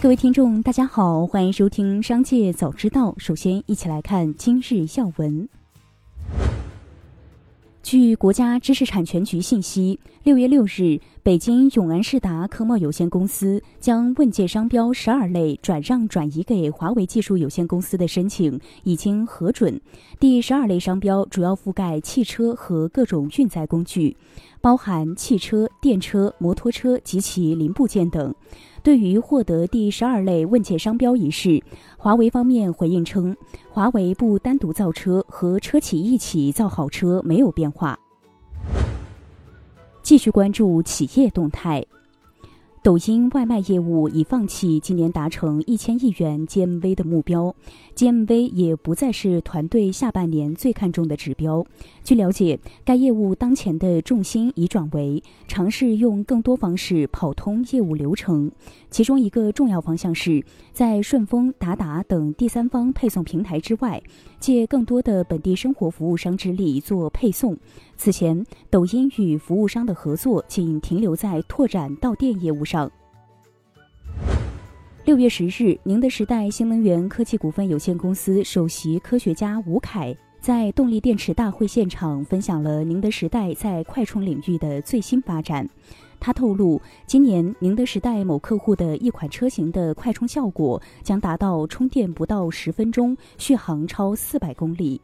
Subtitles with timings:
[0.00, 3.10] 各位听众，大家好，欢迎收听《商界早知道》。
[3.18, 5.48] 首先，一起来看今日要闻。
[7.82, 19.78] 据国家知识产权局信息，六月六日，北京永安世达科贸有限公司将问界商标十二类转让转移给华为技术有限公司的申请已经核准。
[20.18, 24.16] 第十二类商标主要覆盖汽车和各种运载工具，
[24.62, 28.34] 包含汽车、电车、摩托车及其零部件等。
[28.82, 31.62] 对于获得第十二类问界商标一事，
[31.98, 33.36] 华为方面回应称，
[33.70, 37.98] 华为不单独造车，和车企一起造好车没有变化。
[40.08, 41.84] 继续关注企业动态。
[42.82, 47.54] 抖音外卖业务已放弃今年达成一千亿元 GMV 的目标
[47.94, 51.66] ，GMV 也不再是团队下半年最看重的指标。
[52.02, 58.50] 据了解，该业务当前的重心已转为尝试用更多方式跑通业务流程，
[58.90, 64.02] 其中一个重要方向是在顺丰、达达等第三方配送平台之外，
[64.40, 67.58] 借更多的本地生活服务商之力做配送。
[67.98, 72.88] 此前，抖音与服务商的合作仅停留在拓展到店业务上。
[75.04, 85.68] 六月十日，宁德时代新能源科技股份有限公司首席科学家吴凯在动力电池大会现场分享了宁德时代在快充领域的最新发展。
[86.20, 95.00] 他透露，今年宁德时代某客户的一款车型的快充效果将达到充电不到十分钟，续航超四百公里。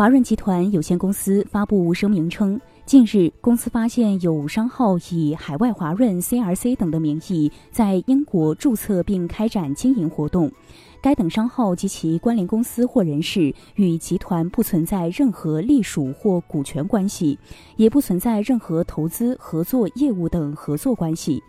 [0.00, 10.50] 华润集团有限公司发布声明称，近日公司发现有商号以海外华润 CRC 等的名义在英国注册并开展经营活动，
[11.02, 17.38] 该等商号及其关联公司或人士与集团不存在任何隶属或股权关系，
[17.76, 21.42] 也不存在任何投资、合作业务等合作关系。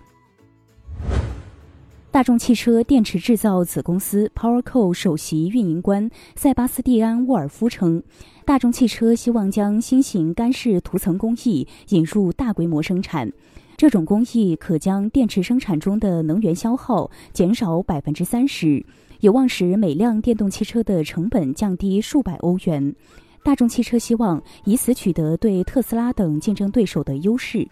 [2.11, 8.03] 大众汽车电池制造子公司 PowerCo 首席运营官塞巴斯蒂安·沃尔夫称，
[8.43, 13.31] 大众汽车希望将新型干式涂层工艺引入大规模生产。
[13.77, 18.85] 这种工艺可将电池生产中的能源消耗减少百分之三十，
[19.21, 22.93] 有望使每辆电动汽车的成本降低数百欧元。
[23.41, 27.65] 大众汽车希望以此取得对特斯拉等竞争对手的优势。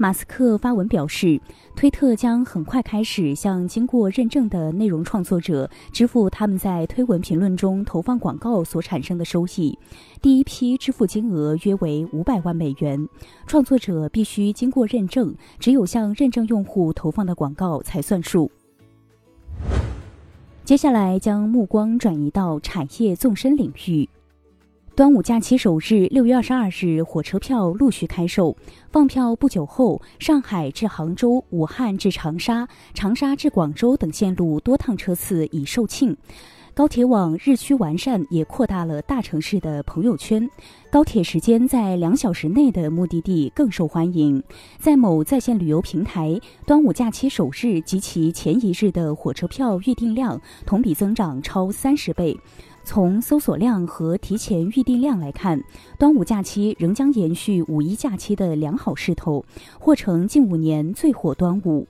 [0.00, 1.40] 马斯克发文表示，
[1.74, 9.76] 推特将很快开始向经过认证的内容创作者支付他们在推文评论中投放广告所产生的收益。
[10.22, 13.08] 第一批支付金额约为五百万美元。
[13.44, 18.48] 创作者必须经过认证，只有向认证用户投放的广告才算数。
[20.64, 24.08] 接下来将目光转移到产业纵深领域。
[24.98, 28.56] 端午假期首日，六月二十二日，火车票陆续开售。
[28.90, 36.16] 放票不久后，上海至杭州、武汉至长沙、长沙至广州等线路多趟车次已售罄。
[36.74, 40.50] 高铁网日趋完善，也扩大了大城市的朋友圈。
[40.90, 44.42] 高铁时间在两小时内的目的地更受欢迎。
[44.80, 52.36] 在某在线旅游平台，端午假期首日及其前一日的火车票预订量同比增长超三十倍。
[52.88, 55.62] 从搜索量和提前预订量来看，
[55.98, 59.44] 端午假期仍将延续五一假期的良好势头，
[59.78, 61.86] 或成近五年最火端午。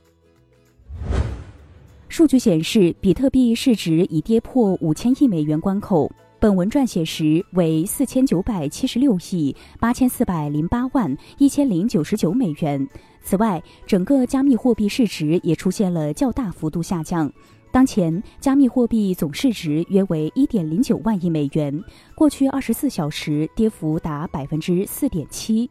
[2.09, 6.11] 数据显示，比特币市值已跌破五千亿美元关口。
[6.41, 12.89] 本文撰写时为四千九百七十六亿八千四百零八万一千零九十九美元。
[13.23, 17.33] 此外，整个加密货币市值也出现了较大幅度下降。
[17.71, 21.83] 当前，加密货币总市值约为一点零九万亿美元，
[22.15, 25.71] 过去二十四小时跌幅达百分之四点七。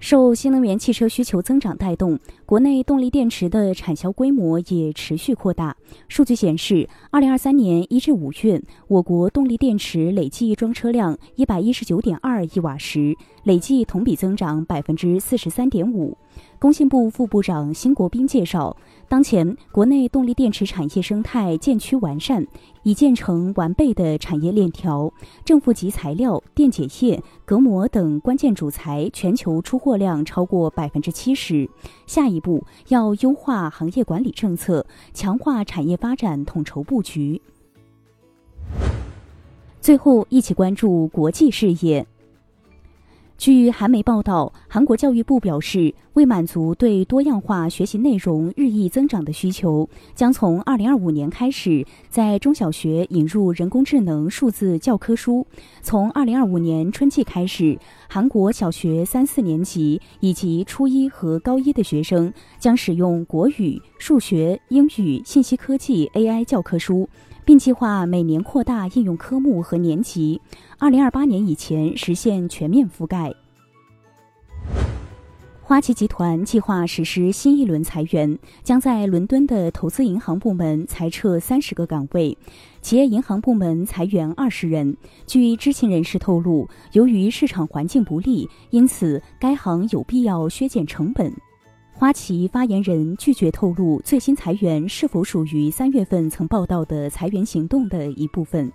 [0.00, 5.74] 受新能源汽车需求增长带动，国内动力电池的产销规模也持续扩大。
[6.08, 16.16] 数据显示，二零二三年一至五月，我国动力电池累计装车量一百一十九点二亿瓦时，累计同比增长百分之四十三点五。
[16.58, 18.76] 工信部副部长辛国斌介绍。
[19.06, 22.46] 当前，国内动力电池产业生态渐趋完善，
[22.82, 25.12] 已建成完备的产业链条。
[25.44, 31.68] 正负极材料、电解液、隔膜等关键主材全球出货量超过百分之七十。
[32.06, 37.40] 下一步要优化行业管理政策，强化产业发展统筹布局。
[39.80, 42.06] 最后，一起关注国际事业。
[43.36, 55.46] 据韩媒报道，韩国教育部表示，为满足对多样化学习内容日益增长的需求，将从2025年开始在中小学引入人工智能数字教科书。
[55.82, 57.76] 从2025年春季开始，
[58.08, 67.06] 韩国小学三四年级以及初一和高一的学生将使用国语、数学、英语、信息科技、AI 教科书。
[67.44, 70.40] 并计划每年扩大应用科目和年级，
[70.78, 73.34] 二零二八年以前实现全面覆盖。
[75.66, 82.36] 花旗集团计划实施新一轮裁员，将在伦敦的投资银行部门裁撤三十个岗位，
[82.82, 84.94] 企业银行部门裁员二十人。
[85.26, 91.32] 据知情人士透露，由于市场环境不利，因此该行有必要削减成本。
[91.96, 98.70] 花旗发言人拒绝透露最新裁员是否属于三月份曾报道的裁员行动的一部分。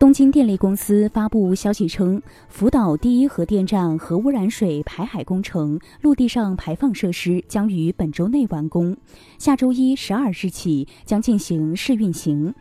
[0.00, 8.94] 东京电力公司发布消息称，福岛第一核电站核污染水排海工程陆地上排放设施将于本周内完工，
[9.38, 12.52] 下周一十二日起将进行试运行。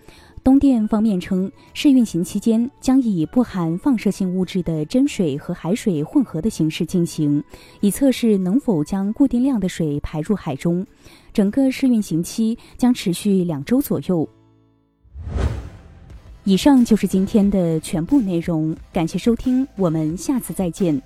[0.43, 7.41] 东电方面称，试运行期间将以不含放射性物质的真水和海水混合的形式进行，
[7.79, 10.85] 以测试能否将固定量的水排入海中。
[11.31, 14.27] 整个试运行期将持续两周左右。
[16.43, 21.01] 以上就是今天的全部内容，感谢收听，我们下次再见。